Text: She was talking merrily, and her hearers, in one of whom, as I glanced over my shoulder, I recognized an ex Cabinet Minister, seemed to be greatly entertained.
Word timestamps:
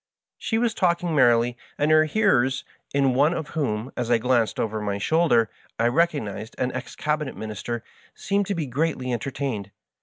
She 0.39 0.57
was 0.57 0.73
talking 0.73 1.13
merrily, 1.13 1.55
and 1.77 1.91
her 1.91 2.05
hearers, 2.05 2.63
in 2.91 3.13
one 3.13 3.35
of 3.35 3.49
whom, 3.49 3.91
as 3.95 4.09
I 4.09 4.17
glanced 4.17 4.59
over 4.59 4.81
my 4.81 4.97
shoulder, 4.97 5.47
I 5.77 5.89
recognized 5.89 6.55
an 6.57 6.71
ex 6.71 6.95
Cabinet 6.95 7.37
Minister, 7.37 7.83
seemed 8.15 8.47
to 8.47 8.55
be 8.55 8.65
greatly 8.65 9.13
entertained. 9.13 9.69